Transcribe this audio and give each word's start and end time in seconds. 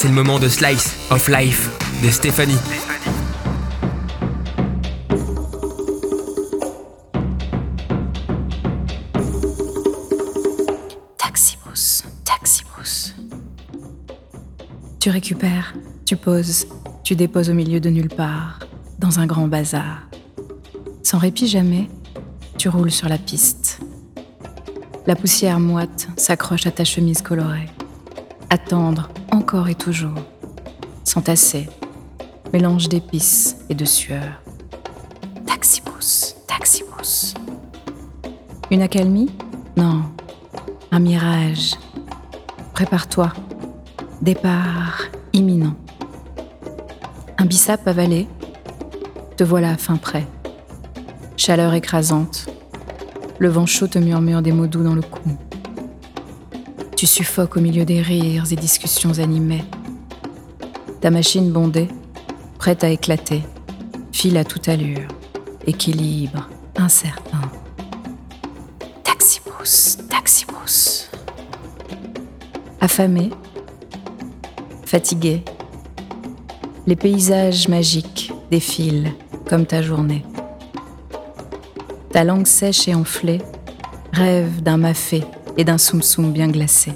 c'est 0.00 0.08
le 0.08 0.14
moment 0.14 0.38
de 0.38 0.48
Slice 0.48 0.96
of 1.10 1.28
Life 1.28 1.68
de 2.02 2.08
Stéphanie. 2.08 2.56
Taximous, 11.18 12.04
Taximous. 12.24 13.12
Tu 14.98 15.10
récupères, 15.10 15.74
tu 16.06 16.16
poses, 16.16 16.66
tu 17.04 17.14
déposes 17.14 17.50
au 17.50 17.54
milieu 17.54 17.78
de 17.78 17.90
nulle 17.90 18.08
part, 18.08 18.60
dans 18.98 19.18
un 19.18 19.26
grand 19.26 19.48
bazar. 19.48 20.08
Sans 21.02 21.18
répit 21.18 21.46
jamais, 21.46 21.90
tu 22.56 22.70
roules 22.70 22.90
sur 22.90 23.10
la 23.10 23.18
piste. 23.18 23.80
La 25.06 25.14
poussière 25.14 25.60
moite 25.60 26.08
s'accroche 26.16 26.66
à 26.66 26.70
ta 26.70 26.84
chemise 26.84 27.20
colorée. 27.20 27.68
Attendre 28.48 29.10
encore 29.30 29.68
et 29.68 29.74
toujours. 29.74 30.14
S'entasser. 31.04 31.68
Mélange 32.52 32.88
d'épices 32.88 33.56
et 33.68 33.74
de 33.74 33.84
sueur. 33.84 34.42
Taximous, 35.46 36.34
taximous. 36.46 37.34
Une 38.70 38.82
accalmie? 38.82 39.30
Non. 39.76 40.02
Un 40.90 41.00
mirage. 41.00 41.74
Prépare-toi. 42.72 43.32
Départ 44.20 45.02
imminent. 45.32 45.74
Un 47.38 47.46
bissap 47.46 47.86
avalé. 47.86 48.28
Te 49.36 49.44
voilà 49.44 49.76
fin 49.76 49.96
prêt. 49.96 50.26
Chaleur 51.36 51.72
écrasante. 51.74 52.48
Le 53.38 53.48
vent 53.48 53.66
chaud 53.66 53.86
te 53.86 53.98
murmure 53.98 54.42
des 54.42 54.52
mots 54.52 54.66
doux 54.66 54.84
dans 54.84 54.94
le 54.94 55.02
cou. 55.02 55.36
Tu 57.00 57.06
suffoques 57.06 57.56
au 57.56 57.62
milieu 57.62 57.86
des 57.86 58.02
rires 58.02 58.44
et 58.52 58.56
discussions 58.56 59.20
animées. 59.20 59.64
Ta 61.00 61.10
machine 61.10 61.50
bondée, 61.50 61.88
prête 62.58 62.84
à 62.84 62.90
éclater, 62.90 63.42
file 64.12 64.36
à 64.36 64.44
toute 64.44 64.68
allure, 64.68 65.08
équilibre 65.66 66.50
incertain. 66.76 67.40
Taximous, 69.02 69.96
taximous. 70.10 71.08
Affamé, 72.82 73.30
fatigué, 74.84 75.42
les 76.86 76.96
paysages 76.96 77.66
magiques 77.68 78.30
défilent 78.50 79.14
comme 79.48 79.64
ta 79.64 79.80
journée. 79.80 80.22
Ta 82.12 82.24
langue 82.24 82.46
sèche 82.46 82.88
et 82.88 82.94
enflée 82.94 83.40
rêve 84.12 84.62
d'un 84.62 84.76
mafé 84.76 85.24
et 85.56 85.64
d'un 85.64 85.78
soum-soum 85.78 86.32
bien 86.32 86.48
glacé. 86.48 86.92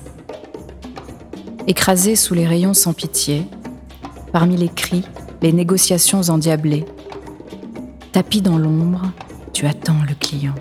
Écrasé 1.67 2.17
sous 2.17 2.35
les 2.35 2.47
rayons 2.47 2.75
sans 2.75 2.93
pitié, 2.93 3.47
parmi 4.33 4.57
les 4.57 4.69
cris, 4.69 5.05
les 5.43 5.53
négociations 5.53 6.21
endiablées, 6.29 6.85
tapis 8.13 8.43
dans 8.43 8.59
l'ombre, 8.59 9.03
tu 9.53 9.67
attends 9.67 10.03
le 10.09 10.15
client. 10.15 10.55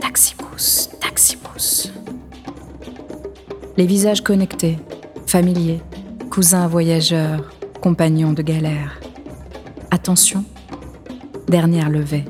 Taximous, 0.00 0.88
taximous. 1.00 1.90
Les 3.76 3.86
visages 3.86 4.22
connectés, 4.22 4.78
familiers, 5.26 5.80
cousins 6.30 6.66
voyageurs, 6.66 7.50
compagnons 7.82 8.32
de 8.32 8.42
galère. 8.42 9.00
Attention, 9.90 10.44
dernière 11.48 11.90
levée. 11.90 12.24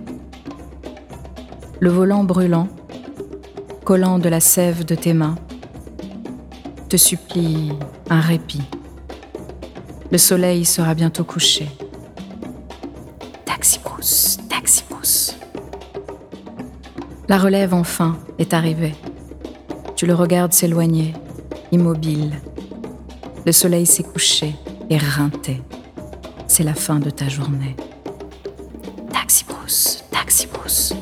Le 1.80 1.90
volant 1.90 2.24
brûlant, 2.24 2.68
collant 3.86 4.18
de 4.18 4.28
la 4.28 4.40
sève 4.40 4.84
de 4.84 4.96
tes 4.96 5.14
mains, 5.14 5.36
te 6.88 6.96
supplie 6.96 7.70
un 8.10 8.18
répit. 8.18 8.64
Le 10.10 10.18
soleil 10.18 10.64
sera 10.64 10.92
bientôt 10.94 11.22
couché. 11.22 11.68
Taximous, 13.44 14.38
taximous. 14.48 15.36
La 17.28 17.38
relève 17.38 17.74
enfin 17.74 18.18
est 18.40 18.54
arrivée. 18.54 18.96
Tu 19.94 20.04
le 20.04 20.14
regardes 20.14 20.52
s'éloigner, 20.52 21.12
immobile. 21.70 22.40
Le 23.46 23.52
soleil 23.52 23.86
s'est 23.86 24.02
couché, 24.02 24.56
éreinté. 24.90 25.62
C'est 26.48 26.64
la 26.64 26.74
fin 26.74 26.98
de 26.98 27.10
ta 27.10 27.28
journée. 27.28 27.76
Taximous, 29.12 30.02
taximous. 30.10 30.92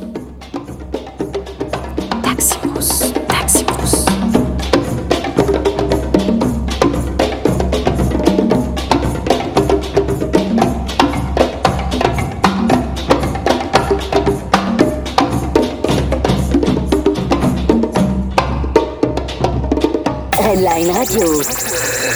Redline 20.55 20.93
Radio. 20.93 21.43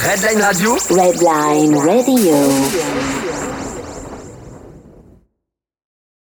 Redline 0.05 0.41
Radio 0.41 0.77
Redline 0.91 1.75
Radio. 1.83 3.58